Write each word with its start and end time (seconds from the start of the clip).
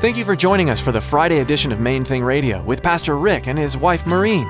Thank 0.00 0.16
you 0.16 0.24
for 0.24 0.36
joining 0.36 0.70
us 0.70 0.80
for 0.80 0.92
the 0.92 1.00
Friday 1.00 1.40
edition 1.40 1.72
of 1.72 1.80
Main 1.80 2.04
Thing 2.04 2.22
Radio 2.22 2.62
with 2.62 2.84
Pastor 2.84 3.18
Rick 3.18 3.48
and 3.48 3.58
his 3.58 3.76
wife 3.76 4.06
Maureen. 4.06 4.48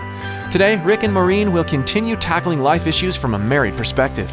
Today, 0.51 0.77
Rick 0.85 1.05
and 1.05 1.15
Maureen 1.15 1.53
will 1.53 1.65
continue 1.65 2.17
tackling 2.17 2.59
life 2.59 2.87
issues 2.87 3.17
from 3.17 3.33
a 3.33 3.39
married 3.39 3.75
perspective. 3.75 4.31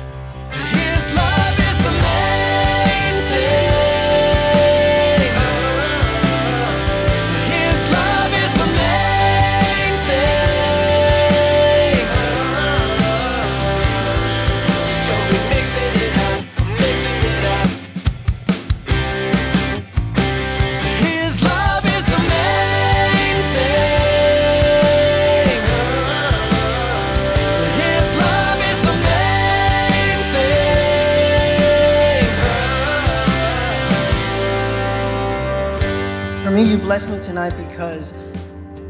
For 36.45 36.51
me, 36.51 36.61
you 36.61 36.77
blessed 36.77 37.09
me 37.09 37.19
tonight 37.19 37.55
because 37.57 38.13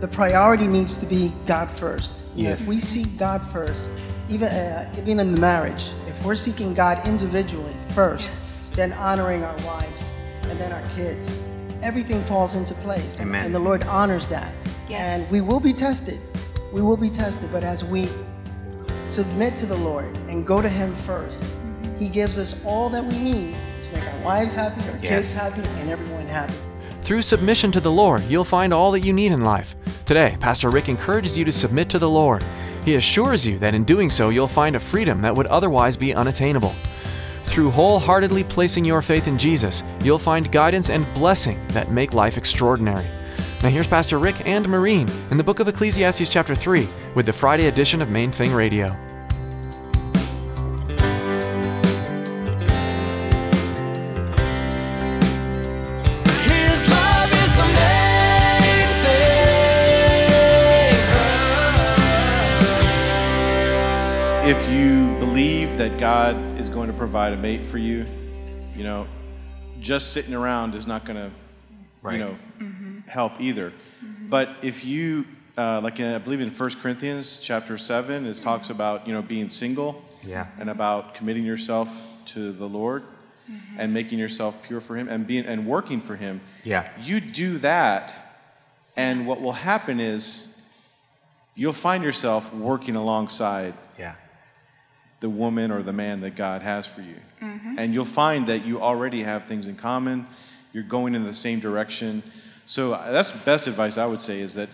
the 0.02 0.10
priority 0.10 0.68
needs 0.68 0.98
to 0.98 1.06
be 1.06 1.32
God 1.46 1.72
first. 1.72 2.26
Yes. 2.36 2.60
if 2.62 2.68
we 2.68 2.82
seek 2.82 3.18
God 3.18 3.42
first, 3.42 3.98
even 4.30 4.50
uh, 4.50 4.94
even 4.98 5.22
in 5.22 5.32
the 5.32 5.40
marriage, 5.40 5.92
if 6.06 6.22
we're 6.26 6.36
seeking 6.36 6.74
God 6.74 7.00
individually 7.08 7.72
first, 7.80 8.34
then 8.74 8.92
honoring 8.92 9.46
our 9.46 9.56
wives 9.66 10.12
and 10.50 10.60
then 10.60 10.74
our 10.74 10.82
kids, 10.90 11.42
everything 11.82 12.22
falls 12.26 12.56
into 12.56 12.74
place. 12.74 13.20
And- 13.22 13.30
Amen. 13.30 13.46
And 13.46 13.56
the 13.56 13.60
Lord 13.60 13.86
honors 13.86 14.28
that. 14.28 14.54
Yes. 14.90 15.00
And 15.00 15.32
we 15.32 15.40
will 15.40 15.62
be 15.62 15.72
tested. 15.72 16.20
We 16.74 16.82
will 16.82 16.98
be 16.98 17.10
tested, 17.10 17.54
but 17.54 17.64
as 17.64 17.86
we 17.86 18.10
submit 19.06 19.56
to 19.56 19.66
the 19.66 19.78
Lord 19.78 20.14
and 20.28 20.46
go 20.46 20.62
to 20.62 20.68
Him 20.68 20.92
1st 20.92 21.44
Mm-hmm. 21.46 21.96
He 21.96 22.10
gives 22.10 22.38
us 22.38 22.62
all 22.66 22.90
that 22.90 23.06
we 23.06 23.18
need 23.18 23.58
to 23.82 23.94
make 23.94 24.04
our 24.14 24.20
wives 24.26 24.54
happy, 24.54 24.82
our 24.90 24.98
kids 24.98 25.34
happy, 25.34 25.66
and 25.80 25.90
everyone 25.90 26.28
happy. 26.28 26.54
Through 27.06 27.22
submission 27.22 27.72
to 27.74 27.80
the 27.80 27.92
Lord, 27.92 28.24
you'll 28.24 28.44
find 28.44 28.74
all 28.74 28.90
that 28.90 29.06
you 29.06 29.14
need 29.14 29.32
in 29.32 29.44
life. 29.44 29.76
Today, 30.06 30.36
Pastor 30.40 30.72
Rick 30.72 30.90
encourages 30.90 31.38
you 31.38 31.46
to 31.46 31.52
submit 31.52 31.88
to 31.90 32.00
the 32.00 32.10
Lord. 32.10 32.44
He 32.84 32.96
assures 32.96 33.46
you 33.46 33.60
that 33.60 33.76
in 33.76 33.84
doing 33.84 34.10
so, 34.10 34.30
you'll 34.30 34.48
find 34.48 34.76
a 34.76 34.80
freedom 34.80 35.22
that 35.22 35.36
would 35.36 35.46
otherwise 35.46 35.96
be 35.96 36.16
unattainable. 36.16 36.74
Through 37.44 37.70
wholeheartedly 37.70 38.46
placing 38.46 38.86
your 38.86 39.04
faith 39.04 39.28
in 39.28 39.38
Jesus, 39.38 39.84
you'll 40.04 40.18
find 40.18 40.52
guidance 40.52 40.90
and 40.90 41.06
blessing 41.14 41.64
that 41.68 41.92
make 41.92 42.16
life 42.16 42.40
extraordinary. 42.40 43.08
Now, 43.62 43.70
here's 43.70 43.86
Pastor 43.86 44.18
Rick 44.18 44.48
and 44.48 44.68
Maureen 44.68 45.08
in 45.30 45.38
the 45.38 45.44
book 45.44 45.60
of 45.60 45.68
Ecclesiastes, 45.68 46.28
chapter 46.28 46.56
3, 46.56 46.88
with 47.14 47.28
the 47.28 47.34
Friday 47.34 47.68
edition 47.68 48.02
of 48.02 48.10
Main 48.10 48.32
Thing 48.32 48.52
Radio. 48.52 48.98
If 64.48 64.70
you 64.70 65.18
believe 65.18 65.76
that 65.80 65.98
God 65.98 66.36
is 66.60 66.70
going 66.70 66.88
to 66.88 66.94
provide 66.94 67.34
a 67.34 67.38
mate 67.38 67.64
for 67.64 67.80
you, 67.80 68.06
you 68.76 68.84
know, 68.84 69.08
just 69.80 70.14
sitting 70.14 70.36
around 70.36 70.76
is 70.76 70.86
not 70.86 71.04
going 71.04 71.18
to, 71.18 71.32
Right. 72.04 72.14
you 72.14 72.20
know, 72.20 72.38
mm-hmm. 72.60 73.00
help 73.08 73.42
either. 73.42 73.74
Mm-hmm. 74.04 74.30
But 74.30 74.50
if 74.62 74.86
you, 74.86 75.26
uh, 75.58 75.82
like 75.82 76.00
in, 76.00 76.14
I 76.14 76.20
believe 76.20 76.42
in 76.42 76.52
1 76.52 76.70
Corinthians 76.76 77.38
chapter 77.38 77.76
7, 77.76 78.28
it 78.28 78.36
talks 78.36 78.68
mm-hmm. 78.68 78.76
about, 78.76 79.08
you 79.08 79.14
know, 79.14 79.24
being 79.24 79.50
single 79.50 80.04
Yeah. 80.24 80.46
and 80.60 80.70
about 80.70 81.16
committing 81.16 81.44
yourself 81.44 82.06
to 82.28 82.52
the 82.52 82.68
Lord 82.68 83.04
and 83.78 83.94
making 83.94 84.18
yourself 84.20 84.62
pure 84.64 84.80
for 84.80 84.96
Him 84.96 85.08
and 85.08 85.26
being 85.26 85.46
and 85.46 85.66
working 85.66 86.02
for 86.02 86.16
Him. 86.16 86.42
Yeah. 86.64 86.88
You 87.00 87.20
do 87.20 87.58
that, 87.60 88.40
and 88.96 89.28
what 89.28 89.42
will 89.42 89.52
happen 89.54 90.00
is 90.00 90.62
you'll 91.56 91.74
find 91.74 92.04
yourself 92.04 92.54
working 92.54 92.96
alongside 92.96 93.74
Yeah. 94.00 94.16
The 95.26 95.30
woman 95.32 95.72
or 95.72 95.82
the 95.82 95.92
man 95.92 96.22
that 96.22 96.36
God 96.36 96.62
has 96.62 96.86
for 96.86 97.02
you. 97.02 97.16
Mm-hmm. 97.42 97.80
And 97.80 97.96
you'll 97.96 98.06
find 98.06 98.46
that 98.46 98.64
you 98.64 98.80
already 98.80 99.24
have 99.24 99.46
things 99.46 99.68
in 99.68 99.76
common. 99.76 100.28
You're 100.72 100.84
going 100.84 101.16
in 101.16 101.24
the 101.24 101.34
same 101.34 101.60
direction. 101.60 102.22
So 102.66 102.94
uh, 102.94 103.12
that's 103.12 103.32
the 103.32 103.40
best 103.40 103.66
advice 103.66 103.98
I 103.98 104.06
would 104.06 104.22
say 104.22 104.40
is 104.40 104.54
that 104.54 104.70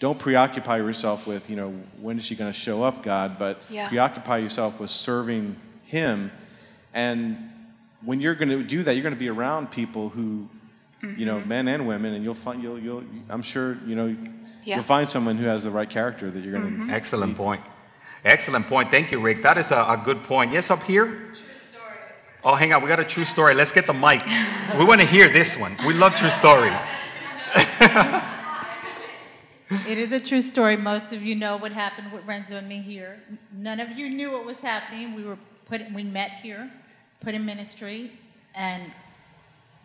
don't 0.00 0.18
preoccupy 0.18 0.78
yourself 0.78 1.28
with, 1.28 1.48
you 1.48 1.54
know, 1.54 1.70
when 2.00 2.18
is 2.18 2.24
she 2.24 2.34
going 2.34 2.52
to 2.52 2.58
show 2.58 2.82
up, 2.82 3.04
God, 3.04 3.38
but 3.38 3.62
Yeah. 3.70 3.88
preoccupy 3.88 4.38
yourself 4.38 4.80
with 4.80 4.90
serving 4.90 5.54
Him. 5.84 6.32
And 6.92 7.38
when 8.04 8.20
you're 8.20 8.34
going 8.34 8.48
to 8.48 8.64
do 8.64 8.82
that, 8.82 8.94
you're 8.94 9.04
going 9.04 9.14
to 9.14 9.24
be 9.28 9.28
around 9.28 9.70
people 9.70 10.08
who, 10.08 10.48
you 11.16 11.26
know, 11.26 11.36
mm-hmm. 11.36 11.48
men 11.48 11.68
and 11.68 11.86
women, 11.86 12.14
and 12.14 12.24
you'll 12.24 12.34
find, 12.34 12.60
you'll, 12.60 12.80
you'll, 12.80 13.04
I'm 13.28 13.42
sure, 13.42 13.78
you 13.86 13.94
know, 13.94 14.08
Yeah. 14.64 14.74
you'll 14.76 14.82
find 14.96 15.08
someone 15.08 15.36
who 15.36 15.46
has 15.46 15.62
the 15.62 15.70
right 15.70 15.88
character 15.88 16.28
that 16.28 16.42
you're 16.42 16.54
going 16.58 16.72
to. 16.72 16.78
Mm-hmm. 16.80 16.90
Excellent 16.90 17.36
point. 17.36 17.62
Excellent 18.24 18.66
point. 18.66 18.90
Thank 18.90 19.10
you, 19.10 19.20
Rick. 19.20 19.42
That 19.42 19.58
is 19.58 19.72
a, 19.72 19.76
a 19.76 20.00
good 20.02 20.22
point. 20.22 20.52
Yes, 20.52 20.70
up 20.70 20.82
here? 20.84 21.06
True 21.06 21.34
story. 21.34 21.96
Oh, 22.44 22.54
hang 22.54 22.72
on. 22.72 22.82
We 22.82 22.88
got 22.88 23.00
a 23.00 23.04
true 23.04 23.24
story. 23.24 23.54
Let's 23.54 23.72
get 23.72 23.86
the 23.86 23.92
mic. 23.92 24.22
We 24.78 24.84
want 24.84 25.00
to 25.00 25.06
hear 25.06 25.28
this 25.28 25.58
one. 25.58 25.76
We 25.86 25.94
love 25.94 26.14
true 26.14 26.30
stories. 26.30 26.78
It 29.88 29.96
is 29.96 30.12
a 30.12 30.20
true 30.20 30.42
story. 30.42 30.76
Most 30.76 31.14
of 31.14 31.22
you 31.22 31.34
know 31.34 31.56
what 31.56 31.72
happened 31.72 32.12
with 32.12 32.26
Renzo 32.26 32.56
and 32.56 32.68
me 32.68 32.78
here. 32.78 33.22
None 33.54 33.80
of 33.80 33.92
you 33.92 34.10
knew 34.10 34.30
what 34.30 34.44
was 34.44 34.58
happening. 34.58 35.14
We 35.14 35.24
were 35.24 35.38
put, 35.64 35.80
we 35.92 36.02
met 36.02 36.30
here, 36.30 36.70
put 37.20 37.34
in 37.34 37.46
ministry, 37.46 38.12
and 38.54 38.82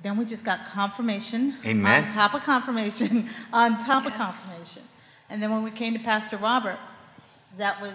then 0.04 0.18
we 0.18 0.26
just 0.26 0.44
got 0.44 0.66
confirmation 0.66 1.54
Amen. 1.66 2.04
on 2.04 2.10
top 2.10 2.34
of 2.34 2.44
confirmation 2.44 3.30
on 3.54 3.80
top 3.80 4.06
of 4.06 4.14
confirmation. 4.14 4.84
And 5.30 5.42
then 5.42 5.52
when 5.52 5.64
we 5.64 5.72
came 5.72 5.94
to 5.94 6.00
Pastor 6.00 6.36
Robert, 6.36 6.80
that 7.58 7.82
was 7.82 7.94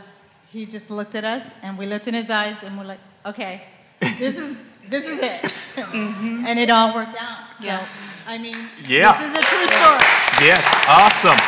he 0.52 0.66
just 0.66 0.90
looked 0.90 1.14
at 1.14 1.24
us 1.24 1.42
and 1.62 1.78
we 1.78 1.86
looked 1.86 2.08
in 2.08 2.14
his 2.14 2.28
eyes 2.28 2.56
and 2.62 2.76
we're 2.76 2.84
like, 2.84 3.00
okay, 3.24 3.62
this 4.00 4.36
is 4.36 4.56
this 4.86 5.06
is 5.06 5.18
it, 5.20 5.40
mm-hmm. 5.76 6.44
and 6.46 6.58
it 6.58 6.68
all 6.68 6.94
worked 6.94 7.16
out. 7.18 7.56
So 7.56 7.64
Yeah. 7.64 7.86
I 8.26 8.36
mean, 8.36 8.54
Yeah. 8.86 9.12
this 9.12 9.26
is 9.28 9.38
a 9.38 9.46
true 9.48 9.66
story. 9.66 10.46
Yes, 10.46 10.64
awesome. 10.88 11.38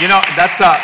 You 0.00 0.08
know, 0.08 0.22
that's 0.34 0.60
a, 0.60 0.80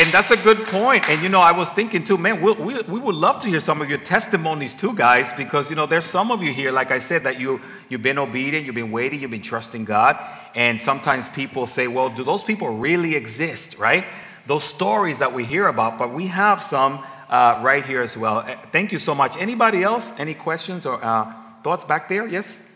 and 0.00 0.10
that's 0.12 0.30
a 0.30 0.36
good 0.38 0.64
point. 0.64 1.08
And 1.10 1.22
you 1.22 1.28
know, 1.28 1.40
I 1.40 1.52
was 1.52 1.70
thinking 1.70 2.02
too, 2.02 2.16
man, 2.16 2.40
we, 2.40 2.52
we, 2.52 2.80
we 2.82 2.98
would 2.98 3.14
love 3.14 3.38
to 3.40 3.48
hear 3.48 3.60
some 3.60 3.82
of 3.82 3.90
your 3.90 3.98
testimonies 3.98 4.72
too, 4.72 4.94
guys, 4.94 5.32
because 5.34 5.68
you 5.68 5.76
know, 5.76 5.84
there's 5.84 6.06
some 6.06 6.30
of 6.30 6.42
you 6.42 6.52
here, 6.52 6.72
like 6.72 6.90
I 6.90 6.98
said, 6.98 7.24
that 7.24 7.38
you 7.38 7.60
you've 7.90 8.02
been 8.02 8.18
obedient, 8.18 8.64
you've 8.64 8.74
been 8.74 8.90
waiting, 8.90 9.20
you've 9.20 9.30
been 9.30 9.42
trusting 9.42 9.84
God, 9.84 10.16
and 10.54 10.80
sometimes 10.80 11.28
people 11.28 11.66
say, 11.66 11.88
well, 11.88 12.08
do 12.08 12.24
those 12.24 12.42
people 12.42 12.70
really 12.70 13.14
exist, 13.16 13.78
right? 13.78 14.06
Those 14.46 14.64
stories 14.64 15.18
that 15.18 15.32
we 15.32 15.44
hear 15.44 15.68
about, 15.68 15.98
but 15.98 16.12
we 16.12 16.26
have 16.26 16.62
some 16.62 17.04
uh, 17.28 17.60
right 17.62 17.84
here 17.84 18.02
as 18.02 18.16
well. 18.16 18.38
Uh, 18.38 18.56
Thank 18.72 18.92
you 18.92 18.98
so 18.98 19.14
much. 19.14 19.36
Anybody 19.36 19.82
else? 19.82 20.12
Any 20.18 20.34
questions 20.34 20.84
or 20.84 21.02
uh, 21.02 21.32
thoughts 21.62 21.84
back 21.84 22.08
there? 22.08 22.26
Yes. 22.26 22.68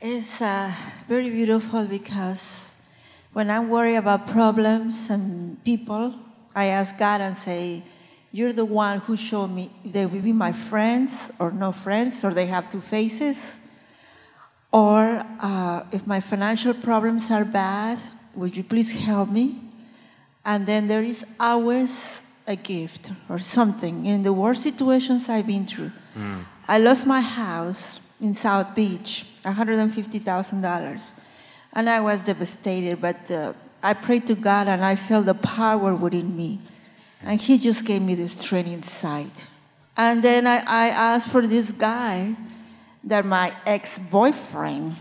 It's 0.00 0.40
uh, 0.40 0.72
very 1.06 1.30
beautiful 1.30 1.86
because 1.86 2.74
when 3.32 3.50
I'm 3.50 3.68
worried 3.68 3.96
about 3.96 4.26
problems 4.26 5.10
and 5.10 5.62
people, 5.62 6.14
I 6.54 6.66
ask 6.66 6.98
God 6.98 7.20
and 7.20 7.36
say, 7.36 7.82
You're 8.32 8.52
the 8.52 8.64
one 8.64 9.00
who 9.00 9.16
showed 9.16 9.48
me 9.48 9.70
they 9.84 10.06
will 10.06 10.22
be 10.22 10.32
my 10.32 10.52
friends 10.52 11.30
or 11.38 11.50
no 11.50 11.70
friends, 11.70 12.24
or 12.24 12.32
they 12.32 12.46
have 12.46 12.70
two 12.70 12.80
faces. 12.80 13.60
Or 14.72 15.24
uh, 15.40 15.82
if 15.92 16.06
my 16.06 16.20
financial 16.20 16.74
problems 16.74 17.30
are 17.30 17.44
bad, 17.44 17.98
would 18.34 18.56
you 18.56 18.64
please 18.64 18.92
help 18.92 19.30
me? 19.30 19.69
And 20.44 20.66
then 20.66 20.88
there 20.88 21.02
is 21.02 21.24
always 21.38 22.24
a 22.46 22.56
gift 22.56 23.10
or 23.28 23.38
something. 23.38 24.06
In 24.06 24.22
the 24.22 24.32
worst 24.32 24.62
situations 24.62 25.28
I've 25.28 25.46
been 25.46 25.66
through, 25.66 25.92
I 26.66 26.78
lost 26.78 27.06
my 27.06 27.20
house 27.20 28.00
in 28.20 28.34
South 28.34 28.74
Beach, 28.74 29.26
$150,000. 29.44 31.12
And 31.72 31.88
I 31.88 32.00
was 32.00 32.20
devastated, 32.20 33.00
but 33.00 33.30
uh, 33.30 33.52
I 33.82 33.94
prayed 33.94 34.26
to 34.26 34.34
God 34.34 34.66
and 34.66 34.84
I 34.84 34.96
felt 34.96 35.26
the 35.26 35.34
power 35.34 35.94
within 35.94 36.36
me. 36.36 36.60
And 37.22 37.40
He 37.40 37.58
just 37.58 37.84
gave 37.84 38.02
me 38.02 38.14
this 38.14 38.42
training 38.42 38.74
inside. 38.74 39.30
And 39.96 40.22
then 40.22 40.46
I, 40.46 40.58
I 40.58 40.88
asked 40.88 41.28
for 41.28 41.46
this 41.46 41.72
guy 41.72 42.34
that 43.04 43.24
my 43.24 43.54
ex 43.66 43.98
boyfriend, 43.98 44.96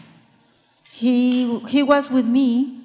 he, 0.89 1.59
he 1.61 1.83
was 1.83 2.09
with 2.11 2.25
me 2.25 2.78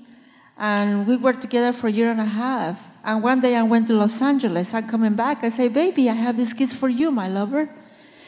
and 0.56 1.06
we 1.06 1.16
were 1.16 1.32
together 1.32 1.72
for 1.72 1.88
a 1.88 1.92
year 1.92 2.10
and 2.10 2.20
a 2.20 2.24
half. 2.24 2.80
And 3.04 3.22
one 3.22 3.40
day 3.40 3.56
I 3.56 3.62
went 3.62 3.88
to 3.88 3.94
Los 3.94 4.22
Angeles. 4.22 4.72
I'm 4.72 4.88
coming 4.88 5.14
back. 5.14 5.44
I 5.44 5.48
say, 5.48 5.68
Baby, 5.68 6.08
I 6.08 6.14
have 6.14 6.36
these 6.36 6.52
kids 6.52 6.72
for 6.72 6.88
you, 6.88 7.10
my 7.10 7.28
lover. 7.28 7.68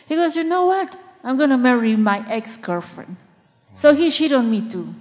He 0.06 0.14
goes, 0.14 0.36
You 0.36 0.44
know 0.44 0.66
what? 0.66 0.98
I'm 1.24 1.36
going 1.36 1.50
to 1.50 1.56
marry 1.56 1.96
my 1.96 2.24
ex 2.28 2.56
girlfriend. 2.56 3.16
So 3.72 3.94
he 3.94 4.10
cheated 4.10 4.38
on 4.38 4.50
me 4.50 4.68
too. 4.68 4.94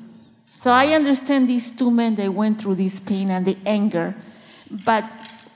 So 0.45 0.71
I 0.71 0.93
understand 0.93 1.49
these 1.49 1.71
two 1.71 1.91
men, 1.91 2.15
they 2.15 2.29
went 2.29 2.61
through 2.61 2.75
this 2.75 2.99
pain 2.99 3.31
and 3.31 3.45
the 3.45 3.57
anger, 3.65 4.15
but 4.69 5.03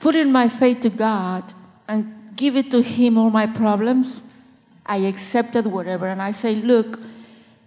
putting 0.00 0.32
my 0.32 0.48
faith 0.48 0.80
to 0.80 0.90
God 0.90 1.44
and 1.88 2.32
give 2.36 2.56
it 2.56 2.70
to 2.72 2.82
Him 2.82 3.16
all 3.16 3.30
my 3.30 3.46
problems, 3.46 4.20
I 4.84 4.98
accepted 4.98 5.66
whatever. 5.66 6.06
And 6.06 6.20
I 6.20 6.32
say, 6.32 6.56
Look, 6.56 6.98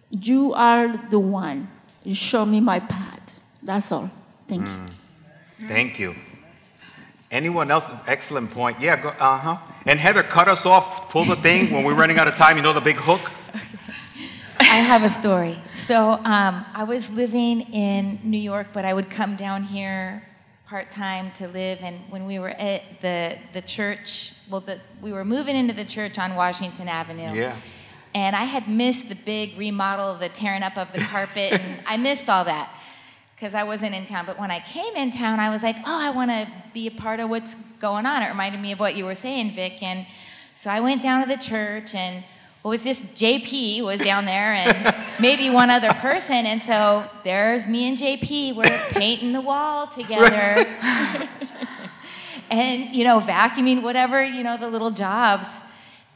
you 0.09 0.53
are 0.53 0.97
the 1.09 1.19
one. 1.19 1.69
You 2.03 2.15
show 2.15 2.45
me 2.45 2.59
my 2.59 2.79
path. 2.79 3.42
That's 3.63 3.91
all. 3.91 4.09
Thank 4.47 4.67
you. 4.67 4.85
Thank 5.67 5.99
you. 5.99 6.15
Anyone 7.31 7.71
else? 7.71 7.89
Excellent 8.05 8.51
point. 8.51 8.79
Yeah, 8.79 9.01
go, 9.01 9.09
uh 9.09 9.37
huh. 9.37 9.57
And 9.85 9.99
Heather, 9.99 10.21
cut 10.21 10.47
us 10.47 10.65
off, 10.65 11.09
pull 11.09 11.23
the 11.23 11.35
thing 11.35 11.73
when 11.73 11.83
we're 11.83 11.95
running 11.95 12.19
out 12.19 12.27
of 12.27 12.35
time. 12.35 12.57
You 12.57 12.63
know 12.63 12.73
the 12.73 12.81
big 12.81 12.97
hook? 12.97 13.31
I 14.59 14.77
have 14.77 15.03
a 15.03 15.09
story. 15.09 15.55
So 15.73 16.11
um, 16.11 16.65
I 16.73 16.83
was 16.83 17.09
living 17.09 17.61
in 17.73 18.19
New 18.23 18.37
York, 18.37 18.67
but 18.73 18.85
I 18.85 18.93
would 18.93 19.09
come 19.09 19.35
down 19.35 19.63
here 19.63 20.23
part 20.67 20.91
time 20.91 21.31
to 21.33 21.47
live. 21.47 21.79
And 21.81 21.99
when 22.09 22.25
we 22.25 22.37
were 22.37 22.49
at 22.49 22.83
the 23.01 23.37
the 23.53 23.61
church, 23.61 24.33
well, 24.49 24.61
the, 24.61 24.79
we 25.01 25.11
were 25.11 25.25
moving 25.25 25.55
into 25.55 25.73
the 25.73 25.85
church 25.85 26.19
on 26.19 26.35
Washington 26.35 26.87
Avenue. 26.87 27.33
Yeah. 27.33 27.55
And 28.13 28.35
I 28.35 28.43
had 28.43 28.67
missed 28.67 29.09
the 29.09 29.15
big 29.15 29.57
remodel, 29.57 30.15
the 30.15 30.29
tearing 30.29 30.61
up 30.61 30.77
of 30.77 30.91
the 30.91 31.01
carpet, 31.01 31.53
and 31.53 31.81
I 31.87 31.97
missed 31.97 32.29
all 32.29 32.45
that 32.45 32.69
because 33.43 33.55
I 33.55 33.63
wasn't 33.63 33.93
in 33.93 34.05
town. 34.05 34.25
But 34.25 34.39
when 34.39 34.51
I 34.51 34.61
came 34.61 34.95
in 34.95 35.11
town, 35.11 35.41
I 35.41 35.49
was 35.49 35.63
like, 35.63 35.75
oh, 35.79 35.99
I 35.99 36.11
want 36.11 36.31
to 36.31 36.47
be 36.73 36.87
a 36.87 36.91
part 36.91 37.19
of 37.19 37.29
what's 37.29 37.55
going 37.77 38.05
on. 38.05 38.23
It 38.23 38.29
reminded 38.29 38.61
me 38.61 38.71
of 38.71 38.79
what 38.79 38.95
you 38.95 39.03
were 39.03 39.15
saying, 39.15 39.51
Vic. 39.51 39.83
And 39.83 40.07
so 40.55 40.69
I 40.69 40.79
went 40.79 41.03
down 41.03 41.27
to 41.27 41.27
the 41.27 41.41
church, 41.41 41.93
and 41.93 42.23
it 42.23 42.65
was 42.65 42.85
just 42.85 43.15
JP 43.15 43.83
was 43.83 43.99
down 43.99 44.23
there, 44.23 44.53
and 44.53 44.95
maybe 45.19 45.49
one 45.49 45.69
other 45.69 45.91
person. 45.95 46.45
And 46.45 46.63
so 46.63 47.05
there's 47.25 47.67
me 47.67 47.89
and 47.89 47.97
JP. 47.97 48.55
We're 48.55 48.79
painting 48.91 49.33
the 49.33 49.41
wall 49.41 49.87
together, 49.87 50.65
and 52.49 52.95
you 52.95 53.03
know, 53.03 53.19
vacuuming 53.19 53.83
whatever 53.83 54.23
you 54.23 54.41
know 54.41 54.55
the 54.55 54.69
little 54.69 54.91
jobs. 54.91 55.49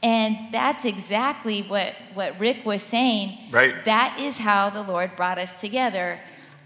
And 0.02 0.50
that's 0.50 0.86
exactly 0.86 1.60
what, 1.62 1.92
what 2.14 2.38
Rick 2.38 2.64
was 2.64 2.82
saying. 2.82 3.36
Right. 3.50 3.84
That 3.84 4.16
is 4.20 4.38
how 4.38 4.70
the 4.70 4.82
Lord 4.82 5.16
brought 5.16 5.38
us 5.38 5.60
together. 5.60 6.20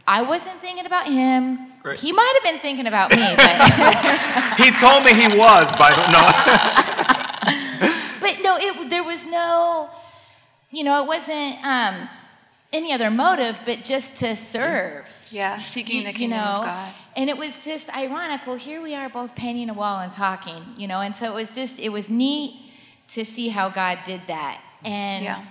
I 0.07 0.23
wasn't 0.23 0.61
thinking 0.61 0.87
about 0.87 1.07
him. 1.07 1.59
Right. 1.85 1.99
He 1.99 2.13
might 2.13 2.41
have 2.43 2.53
been 2.53 2.61
thinking 2.61 2.87
about 2.87 3.11
me, 3.11 3.17
but, 3.37 4.57
He 4.59 4.71
told 4.73 5.05
me 5.05 5.15
he 5.15 5.29
was, 5.37 5.77
by 5.79 5.93
the 5.95 6.07
no. 6.13 6.23
but 8.21 8.39
no, 8.43 8.57
it, 8.61 8.91
there 8.91 9.03
was 9.05 9.25
no, 9.27 9.91
you 10.71 10.85
know, 10.85 11.03
it 11.03 11.07
wasn't 11.07 11.65
um, 11.65 12.09
any 12.73 12.93
other 12.93 13.11
motive, 13.11 13.59
but 13.65 13.85
just 13.85 14.17
to 14.17 14.37
serve. 14.37 15.09
Yeah, 15.31 15.59
seeking 15.59 15.99
You- 15.99 16.03
the 16.05 16.09
you 16.13 16.15
kingdom 16.19 16.39
know, 16.39 16.45
of 16.61 16.65
God. 16.67 16.93
And 17.17 17.29
it 17.29 17.37
was 17.37 17.63
just 17.65 17.95
ironic. 17.95 18.47
Well, 18.47 18.57
here 18.57 18.81
we 18.81 18.95
are 18.95 19.09
both 19.11 19.35
painting 19.35 19.69
a 19.71 19.75
wall 19.75 20.01
and 20.01 20.13
talking, 20.13 20.65
you 20.79 20.89
know, 20.89 21.01
and 21.01 21.15
so 21.15 21.27
it 21.27 21.35
was 21.35 21.55
just, 21.55 21.79
it 21.79 21.91
was 21.91 22.09
neat 22.09 22.55
to 23.09 23.25
see 23.25 23.49
how 23.49 23.69
God 23.69 23.99
did 24.05 24.23
that. 24.29 24.63
And 24.85 25.25
Yeah. 25.25 25.45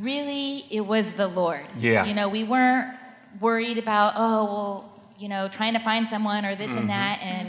really, 0.00 0.64
it 0.70 0.82
was 0.82 1.14
the 1.14 1.26
Lord. 1.28 1.64
Yeah. 1.78 2.04
You 2.04 2.12
know, 2.14 2.28
we 2.28 2.44
weren't 2.44 2.94
worried 3.40 3.78
about, 3.78 4.14
oh, 4.16 4.44
well, 4.44 5.02
you 5.18 5.28
know, 5.28 5.48
trying 5.48 5.74
to 5.74 5.80
find 5.80 6.08
someone 6.08 6.44
or 6.44 6.54
this 6.54 6.70
Mm-hmm. 6.70 6.78
and 6.78 6.90
that. 6.90 7.20
And 7.22 7.48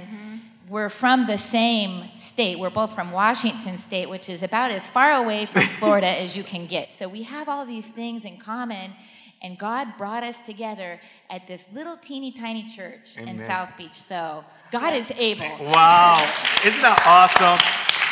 we're 0.69 0.89
from 0.89 1.25
the 1.25 1.37
same 1.37 2.05
state. 2.15 2.57
We're 2.59 2.69
both 2.71 2.93
from 2.95 3.11
Washington 3.11 3.77
State, 3.77 4.09
which 4.09 4.29
is 4.29 4.41
about 4.43 4.71
as 4.71 4.89
far 4.89 5.11
away 5.13 5.45
from 5.45 5.61
Florida 5.79 6.07
as 6.07 6.35
you 6.35 6.43
can 6.43 6.65
get. 6.65 6.91
So 6.91 7.07
we 7.07 7.23
have 7.23 7.47
all 7.49 7.65
these 7.65 7.87
things 7.87 8.25
in 8.25 8.37
common. 8.37 8.93
And 9.41 9.59
God 9.59 9.95
brought 9.97 10.23
us 10.23 10.39
together 10.39 10.99
at 11.29 11.45
this 11.45 11.65
little 11.71 11.97
teeny 11.97 12.31
tiny 12.31 12.63
church 12.63 13.17
in 13.17 13.39
South 13.39 13.77
Beach. 13.77 13.93
So 13.93 14.43
God 14.71 14.93
is 14.93 15.11
able. 15.17 15.45
Wow. 15.61 16.17
Isn't 16.65 16.81
that 16.81 17.03
awesome? 17.05 17.59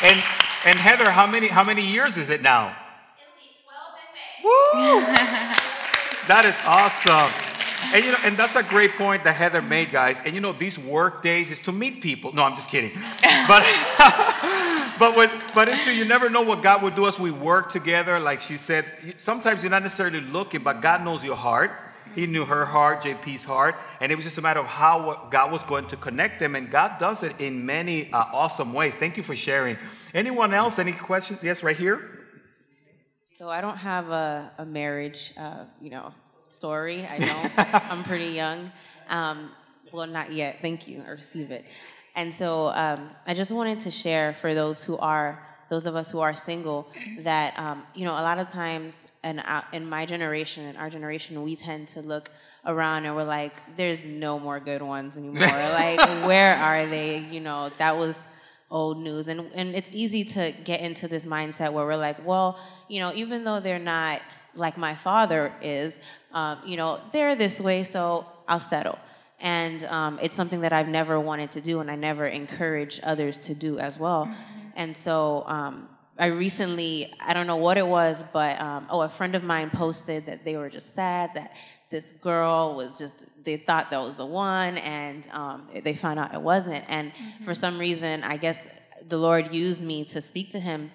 And 0.03 0.21
and 0.65 0.77
Heather, 0.77 1.09
how 1.09 1.25
many 1.25 1.47
how 1.47 1.63
many 1.63 1.81
years 1.81 2.17
is 2.17 2.29
it 2.29 2.41
now? 2.43 2.75
Woo! 4.43 4.99
that 6.27 6.43
is 6.45 6.57
awesome. 6.65 7.31
And 7.93 8.05
you 8.05 8.11
know, 8.11 8.17
and 8.23 8.37
that's 8.37 8.55
a 8.55 8.63
great 8.63 8.95
point 8.95 9.23
that 9.23 9.35
Heather 9.35 9.61
made, 9.61 9.91
guys. 9.91 10.21
And 10.23 10.33
you 10.35 10.41
know, 10.41 10.53
these 10.53 10.77
work 10.77 11.21
days 11.21 11.51
is 11.51 11.59
to 11.61 11.71
meet 11.71 12.01
people. 12.01 12.33
No, 12.33 12.43
I'm 12.43 12.55
just 12.55 12.69
kidding. 12.69 12.91
But 13.47 13.63
but 14.99 15.17
with, 15.17 15.33
but 15.53 15.67
it's 15.67 15.83
true. 15.83 15.91
You 15.91 16.05
never 16.05 16.29
know 16.29 16.43
what 16.43 16.61
God 16.61 16.81
will 16.81 16.91
do 16.91 17.07
as 17.07 17.19
we 17.19 17.29
work 17.29 17.69
together. 17.69 18.19
Like 18.19 18.39
she 18.39 18.55
said, 18.55 19.15
sometimes 19.17 19.63
you're 19.63 19.69
not 19.69 19.83
necessarily 19.83 20.21
looking, 20.21 20.63
but 20.63 20.81
God 20.81 21.03
knows 21.03 21.23
your 21.23 21.35
heart. 21.35 21.71
He 22.15 22.27
knew 22.27 22.45
her 22.45 22.63
heart, 22.63 23.01
JP's 23.01 23.43
heart, 23.43 23.75
and 23.99 24.11
it 24.11 24.15
was 24.15 24.23
just 24.23 24.37
a 24.37 24.41
matter 24.41 24.59
of 24.59 24.67
how 24.67 25.27
God 25.31 25.51
was 25.51 25.63
going 25.63 25.87
to 25.87 25.97
connect 25.97 26.39
them. 26.39 26.55
And 26.55 26.69
God 26.69 26.99
does 26.99 27.23
it 27.23 27.41
in 27.41 27.65
many 27.65 28.11
uh, 28.13 28.25
awesome 28.31 28.71
ways. 28.71 28.93
Thank 28.93 29.17
you 29.17 29.23
for 29.23 29.35
sharing. 29.35 29.77
Anyone 30.13 30.53
else? 30.53 30.77
Any 30.77 30.91
questions? 30.91 31.43
Yes, 31.43 31.63
right 31.63 31.77
here. 31.77 32.19
So 33.29 33.49
I 33.49 33.61
don't 33.61 33.77
have 33.77 34.09
a, 34.09 34.51
a 34.59 34.65
marriage, 34.65 35.33
uh, 35.37 35.65
you 35.81 35.89
know, 35.89 36.13
story. 36.53 37.05
I 37.05 37.17
don't. 37.57 37.91
I'm 37.91 38.03
pretty 38.03 38.29
young. 38.29 38.71
Um, 39.09 39.51
well, 39.91 40.07
not 40.07 40.31
yet. 40.31 40.59
Thank 40.61 40.87
you. 40.87 41.03
I 41.05 41.11
receive 41.11 41.51
it. 41.51 41.65
And 42.15 42.33
so 42.33 42.67
um, 42.69 43.09
I 43.25 43.33
just 43.33 43.51
wanted 43.51 43.79
to 43.81 43.91
share 43.91 44.33
for 44.33 44.53
those 44.53 44.83
who 44.83 44.97
are, 44.97 45.43
those 45.69 45.85
of 45.85 45.95
us 45.95 46.11
who 46.11 46.19
are 46.19 46.35
single, 46.35 46.87
that 47.19 47.57
um, 47.57 47.83
you 47.95 48.05
know, 48.05 48.13
a 48.13 48.21
lot 48.21 48.37
of 48.37 48.47
times, 48.47 49.07
and 49.23 49.39
uh, 49.39 49.61
in 49.71 49.87
my 49.87 50.05
generation, 50.05 50.65
in 50.65 50.75
our 50.75 50.89
generation, 50.89 51.41
we 51.41 51.55
tend 51.55 51.87
to 51.89 52.01
look 52.01 52.29
around 52.65 53.05
and 53.05 53.15
we're 53.15 53.23
like, 53.23 53.75
"There's 53.75 54.05
no 54.05 54.37
more 54.37 54.59
good 54.59 54.81
ones 54.83 55.17
anymore. 55.17 55.47
like, 55.47 55.97
where 56.27 56.55
are 56.55 56.85
they? 56.85 57.19
You 57.19 57.39
know, 57.39 57.71
that 57.77 57.97
was." 57.97 58.29
old 58.71 58.97
news 58.97 59.27
and 59.27 59.51
and 59.53 59.75
it's 59.75 59.91
easy 59.93 60.23
to 60.23 60.51
get 60.63 60.79
into 60.79 61.07
this 61.07 61.27
mindset 61.27 61.71
where 61.71 61.85
we're 61.85 61.95
like 61.95 62.25
well 62.25 62.57
you 62.87 62.99
know 62.99 63.13
even 63.13 63.43
though 63.43 63.59
they're 63.59 63.77
not 63.77 64.19
like 64.55 64.77
my 64.77 64.95
father 64.95 65.53
is 65.61 65.99
um, 66.33 66.59
you 66.65 66.77
know 66.77 66.99
they're 67.11 67.35
this 67.35 67.59
way 67.61 67.83
so 67.83 68.25
i'll 68.47 68.59
settle. 68.59 68.99
And 69.39 69.83
um, 69.85 70.19
it's 70.21 70.35
something 70.35 70.61
that 70.61 70.71
i've 70.73 70.87
never 70.87 71.19
wanted 71.19 71.49
to 71.51 71.61
do 71.61 71.79
and 71.81 71.89
i 71.91 71.95
never 71.95 72.25
encourage 72.27 72.99
others 73.03 73.37
to 73.39 73.53
do 73.53 73.79
as 73.79 73.99
well. 73.99 74.31
And 74.75 74.95
so 74.95 75.43
um, 75.47 75.89
i 76.19 76.27
recently 76.27 77.11
i 77.25 77.33
don't 77.33 77.47
know 77.47 77.55
what 77.67 77.77
it 77.77 77.87
was 77.87 78.23
but 78.33 78.59
um, 78.61 78.85
oh 78.89 79.01
a 79.01 79.09
friend 79.09 79.33
of 79.35 79.43
mine 79.43 79.69
posted 79.71 80.25
that 80.27 80.43
they 80.45 80.55
were 80.57 80.69
just 80.69 80.93
sad 80.95 81.31
that 81.33 81.55
this 81.89 82.11
girl 82.11 82.75
was 82.75 82.97
just 82.97 83.25
they 83.43 83.57
thought 83.57 83.89
that 83.91 84.01
was 84.01 84.17
the 84.17 84.25
one 84.25 84.77
and 84.77 85.27
um, 85.31 85.67
they 85.83 85.93
found 85.93 86.19
out 86.19 86.33
it 86.33 86.41
wasn't. 86.41 86.83
And 86.87 87.11
for 87.45 87.53
some 87.55 87.77
reason 87.79 88.23
i 88.23 88.37
guess 88.37 88.57
the 89.09 89.17
lord 89.17 89.53
used 89.53 89.81
me 89.81 90.05
to 90.05 90.21
speak 90.21 90.51
to 90.51 90.59
him 90.59 90.91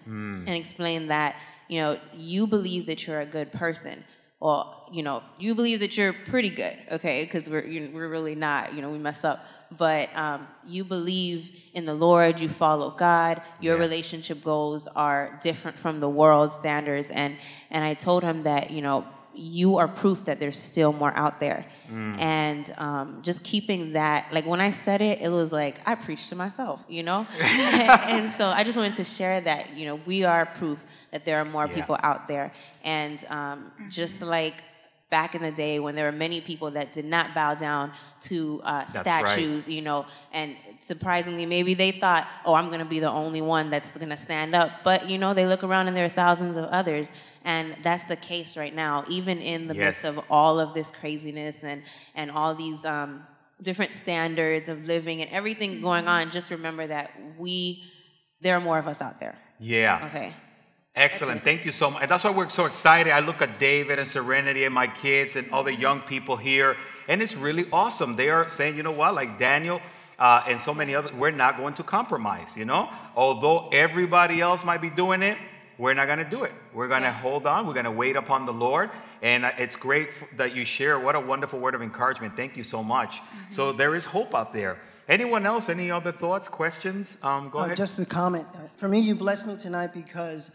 and 0.47 0.51
explain 0.51 1.09
that 1.09 1.37
you 1.69 1.81
know 1.81 1.99
you 2.17 2.47
believe 2.47 2.87
that 2.87 3.07
you're 3.07 3.21
a 3.21 3.27
good 3.27 3.53
person. 3.53 4.05
Or 4.41 4.73
you 4.93 5.03
know 5.03 5.25
you 5.41 5.57
believe 5.57 5.81
that 5.81 5.97
you're 5.99 6.13
pretty 6.13 6.51
good 6.51 6.77
okay? 6.93 7.25
Because 7.25 7.51
we're 7.51 7.65
you 7.67 7.91
we're 7.93 8.09
really 8.09 8.37
not 8.37 8.73
you 8.73 8.83
know 8.83 8.91
we 8.91 8.99
mess 8.99 9.25
up. 9.25 9.45
But 9.77 10.15
um, 10.17 10.47
you 10.65 10.85
believe 10.85 11.51
in 11.75 11.85
the 11.85 11.95
lord 11.95 12.39
you 12.41 12.49
follow 12.49 12.91
god 12.91 13.43
your 13.61 13.75
Yeah. 13.77 13.81
relationship 13.87 14.43
goals 14.45 14.87
are 14.95 15.39
different 15.43 15.77
from 15.77 15.99
the 15.99 16.09
world 16.09 16.53
standards. 16.53 17.11
And 17.11 17.37
and 17.71 17.83
i 17.85 17.95
told 17.95 18.23
him 18.23 18.45
that 18.45 18.71
you 18.71 18.81
know 18.81 19.05
you 19.35 19.77
are 19.79 19.87
proof 19.89 20.25
that 20.25 20.41
there's 20.41 20.59
still 20.59 20.93
more 20.93 21.15
out 21.17 21.39
there. 21.41 21.67
And 21.91 22.73
um, 22.79 23.21
just 23.23 23.43
keeping 23.45 23.93
that 23.93 24.27
like 24.33 24.45
when 24.47 24.61
i 24.61 24.71
said 24.71 25.01
it 25.01 25.21
it 25.23 25.29
was 25.31 25.53
like 25.53 25.77
i 25.89 25.95
preached 25.95 26.29
to 26.31 26.37
myself 26.37 26.85
you 26.89 27.03
know? 27.03 27.27
And 27.41 28.31
so 28.31 28.49
i 28.49 28.63
just 28.65 28.77
wanted 28.77 28.95
to 28.95 29.05
share 29.05 29.41
that 29.41 29.75
you 29.77 29.87
know 29.87 29.97
we 30.05 30.25
are 30.25 30.45
proof 30.47 30.79
that 31.13 31.25
there 31.25 31.39
are 31.41 31.45
more 31.45 31.67
Yeah. 31.69 31.75
people 31.79 31.97
out 32.03 32.29
there. 32.29 32.53
And 32.85 33.25
um, 33.31 33.71
just 33.89 34.21
like 34.23 34.63
back 35.11 35.35
in 35.35 35.41
the 35.41 35.51
day 35.51 35.81
when 35.81 35.95
there 35.95 36.05
were 36.05 36.17
many 36.17 36.41
people 36.41 36.71
that 36.71 36.93
did 36.93 37.05
not 37.05 37.35
bow 37.35 37.55
down 37.55 37.93
to 38.21 38.61
uh, 38.63 38.73
right. 38.73 38.89
statues 38.91 39.69
you 39.69 39.81
know 39.81 40.05
and 40.33 40.57
surprisingly 40.81 41.47
maybe 41.47 41.75
they 41.75 41.91
thought 41.91 42.29
oh 42.45 42.55
i'm 42.55 42.67
going 42.67 42.79
to 42.79 42.85
be 42.85 42.99
the 42.99 43.11
only 43.11 43.41
one 43.41 43.71
that's 43.71 43.97
going 43.97 44.11
to 44.11 44.17
stand 44.17 44.55
up. 44.55 44.71
But 44.85 45.09
you 45.09 45.19
know 45.19 45.35
they 45.35 45.47
look 45.47 45.65
around 45.65 45.89
and 45.89 45.97
there 45.97 46.05
are 46.05 46.11
thousands 46.11 46.57
of 46.57 46.65
others 46.67 47.11
and 47.45 47.77
that's 47.83 48.05
the 48.05 48.17
case 48.17 48.57
right 48.57 48.75
now 48.75 49.05
even 49.09 49.39
in 49.39 49.67
the 49.67 49.75
midst 49.75 50.05
of 50.05 50.21
all 50.31 50.61
of 50.61 50.75
this 50.75 50.91
craziness 50.91 51.65
and 51.65 51.83
and 52.15 52.31
all 52.31 52.55
these 52.55 52.85
um, 52.85 53.27
different 53.63 53.95
standards 53.95 54.69
of 54.69 54.87
living 54.87 55.23
and 55.23 55.31
everything 55.31 55.81
going 55.81 56.07
on 56.07 56.31
just 56.31 56.51
remember 56.51 56.87
that 56.87 57.13
we 57.39 57.83
there 58.41 58.57
are 58.57 58.61
more 58.61 58.79
of 58.79 58.87
us 58.87 59.03
out 59.03 59.19
there. 59.21 59.37
Yeah. 59.59 60.07
okay 60.07 60.35
Excellent. 60.99 61.43
Thank 61.45 61.65
you 61.65 61.71
so 61.73 61.91
much. 61.91 62.03
And 62.03 62.11
that's 62.11 62.25
why 62.25 62.31
we're 62.31 62.49
so 62.49 62.65
excited. 62.67 63.13
I 63.13 63.21
look 63.21 63.41
at 63.41 63.59
David 63.59 63.99
and 63.99 64.09
Serenity 64.09 64.65
and 64.65 64.75
my 64.75 64.89
kids 64.89 65.37
and 65.37 65.51
all 65.53 65.63
the 65.63 65.75
young 65.75 66.01
people 66.01 66.37
here, 66.37 66.77
and 67.07 67.23
it's 67.23 67.37
really 67.37 67.67
awesome. 67.73 68.17
They 68.17 68.31
are 68.31 68.49
saying, 68.49 68.77
you 68.77 68.83
know 68.83 68.91
what, 68.93 69.15
like 69.15 69.39
Daniel 69.39 69.81
uh, 70.19 70.43
and 70.49 70.61
so 70.61 70.75
many 70.75 70.95
others, 70.97 71.13
we're 71.13 71.31
not 71.31 71.57
going 71.57 71.75
to 71.75 71.83
compromise, 71.85 72.57
you 72.57 72.65
know? 72.65 72.91
Although 73.15 73.69
everybody 73.69 74.41
else 74.41 74.65
might 74.65 74.83
be 74.83 74.91
doing 74.91 75.23
it, 75.23 75.39
we're 75.79 75.95
not 75.95 76.07
going 76.07 76.19
to 76.19 76.29
do 76.29 76.43
it. 76.43 76.53
We're 76.75 76.89
going 76.89 77.03
to 77.05 77.13
hold 77.13 77.47
on. 77.47 77.65
We're 77.69 77.75
going 77.75 77.85
to 77.85 77.93
wait 77.93 78.17
upon 78.17 78.47
the 78.47 78.53
Lord. 78.53 78.91
And 79.23 79.45
uh, 79.45 79.53
it's 79.59 79.77
great 79.77 80.09
that 80.37 80.57
you 80.57 80.65
share. 80.65 80.99
What 80.99 81.15
a 81.15 81.21
wonderful 81.21 81.61
word 81.61 81.77
of 81.77 81.83
encouragement. 81.83 82.35
Thank 82.35 82.57
you 82.57 82.65
so 82.65 82.83
much. 82.83 83.21
So 83.51 83.71
there 83.71 83.95
is 83.95 84.05
hope 84.05 84.35
out 84.35 84.53
there. 84.53 84.79
Anyone 85.09 85.47
else? 85.47 85.69
Any 85.69 85.93
other 85.93 86.11
thoughts, 86.11 86.49
questions? 86.49 87.17
Um, 87.23 87.49
go 87.51 87.61
Uh, 87.61 87.65
ahead. 87.67 87.77
just 87.77 87.97
the 87.97 88.05
comment. 88.07 88.47
Uh, 88.53 88.59
For 88.77 88.89
me, 88.89 88.99
you 88.99 89.15
blessed 89.15 89.47
me 89.47 89.57
tonight 89.57 89.91
because 89.95 90.51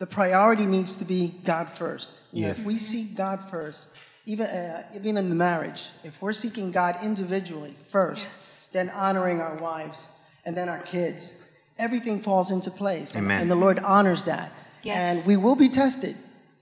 the 0.00 0.06
priority 0.06 0.66
needs 0.66 0.96
to 0.96 1.04
be 1.04 1.32
God 1.44 1.70
first. 1.70 2.22
You 2.32 2.42
know, 2.42 2.48
Yes. 2.48 2.60
if 2.60 2.66
we 2.66 2.74
seek 2.74 3.16
God 3.16 3.40
first, 3.42 3.96
even 4.26 4.46
uh, 4.46 4.82
even 4.96 5.16
in 5.16 5.28
the 5.28 5.34
marriage, 5.36 5.88
if 6.04 6.20
we're 6.22 6.32
seeking 6.32 6.72
God 6.72 6.96
individually 7.04 7.74
first, 7.76 8.28
then 8.72 8.88
honoring 8.90 9.40
our 9.40 9.56
wives 9.56 10.08
and 10.44 10.56
then 10.56 10.68
our 10.68 10.80
kids, 10.82 11.52
everything 11.78 12.18
falls 12.20 12.50
into 12.50 12.70
place. 12.70 13.14
And- 13.14 13.24
Amen. 13.26 13.42
And 13.42 13.50
the 13.50 13.56
Lord 13.56 13.78
honors 13.78 14.24
that. 14.24 14.50
Yes. 14.82 14.96
And 14.96 15.26
we 15.26 15.36
will 15.36 15.56
be 15.56 15.68
tested. 15.68 16.16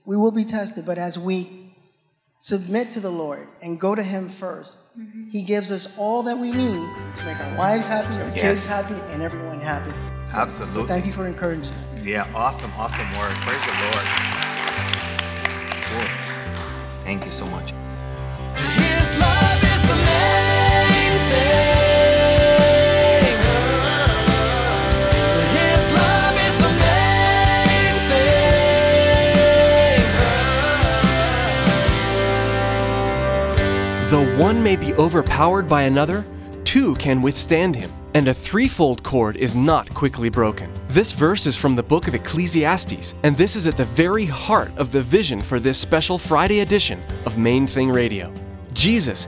We 0.05 0.17
will 0.17 0.31
be 0.31 0.43
tested, 0.45 0.85
but 0.85 0.97
as 0.97 1.17
we 1.17 1.73
submit 2.39 2.91
to 2.91 2.99
the 2.99 3.11
Lord 3.11 3.47
and 3.61 3.79
go 3.79 3.95
to 3.95 4.03
Him 4.03 4.27
1st 4.27 4.85
He 5.31 5.43
gives 5.43 5.71
us 5.71 5.97
all 5.97 6.23
that 6.23 6.37
we 6.37 6.51
need 6.51 6.87
to 7.15 7.25
make 7.25 7.39
our 7.39 7.55
wives 7.57 7.87
happy, 7.87 8.15
our 8.21 8.31
kids 8.31 8.67
happy, 8.67 8.99
and 9.13 9.21
everyone 9.21 9.61
happy. 9.61 9.93
So- 10.29 10.35
So 10.35 10.41
Absolutely. 10.41 10.87
thank 10.87 11.05
you 11.07 11.11
for 11.13 11.25
encouraging 11.25 11.73
us. 11.87 11.97
Yeah, 12.03 12.27
awesome, 12.35 12.71
awesome 12.77 13.07
word. 13.17 13.33
Praise 13.37 13.61
the 13.65 13.71
Lord. 13.83 14.05
Cool. 15.89 16.07
Thank 17.03 17.25
you 17.25 17.31
so 17.31 17.45
much. 17.47 17.73
His 18.55 19.17
love 19.17 19.63
is 19.63 19.81
the 19.89 19.95
main 19.95 21.13
thing. 21.31 23.25
His 25.57 25.85
love 25.97 26.35
is 26.47 26.55
the 26.57 26.71
main 26.85 27.95
thing. 33.99 34.09
Though 34.11 34.27
one 34.43 34.61
may 34.63 34.75
be 34.75 34.93
overpowered 34.95 35.67
by 35.67 35.83
another, 35.83 36.23
two 36.65 36.93
can 36.95 37.21
withstand 37.21 37.75
him, 37.75 37.91
and 38.13 38.27
a 38.27 38.33
threefold 38.33 39.03
cord 39.03 39.37
is 39.37 39.55
not 39.55 39.93
quickly 39.93 40.29
broken. 40.29 40.71
This 40.87 41.13
verse 41.13 41.45
is 41.45 41.55
from 41.55 41.75
the 41.75 41.83
book 41.83 42.07
of 42.07 42.15
Ecclesiastes, 42.15 43.13
and 43.23 43.37
this 43.37 43.55
is 43.55 43.67
at 43.67 43.77
the 43.77 43.85
very 43.85 44.25
heart 44.25 44.71
of 44.77 44.91
the 44.91 45.01
vision 45.01 45.41
for 45.41 45.59
this 45.59 45.77
special 45.77 46.17
Friday 46.17 46.61
edition 46.61 47.01
of 47.25 47.37
Main 47.37 47.67
Thing 47.67 47.89
Radio. 47.89 48.33
Jesus, 48.73 49.27